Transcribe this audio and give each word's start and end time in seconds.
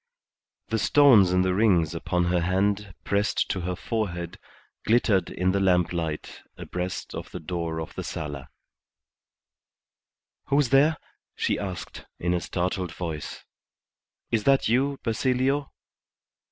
The 0.69 0.79
stones 0.79 1.31
in 1.31 1.43
the 1.43 1.53
rings 1.53 1.93
upon 1.93 2.23
her 2.23 2.39
hand 2.41 2.95
pressed 3.03 3.49
to 3.51 3.59
her 3.61 3.75
forehead 3.75 4.39
glittered 4.83 5.29
in 5.29 5.51
the 5.51 5.59
lamplight 5.59 6.41
abreast 6.57 7.13
of 7.13 7.29
the 7.29 7.39
door 7.39 7.79
of 7.79 7.93
the 7.93 8.03
sala. 8.03 8.49
"Who's 10.47 10.69
there?" 10.69 10.97
she 11.35 11.59
asked, 11.59 12.07
in 12.17 12.33
a 12.33 12.41
startled 12.41 12.91
voice. 12.95 13.45
"Is 14.31 14.43
that 14.45 14.67
you, 14.67 14.97
Basilio?" 15.03 15.71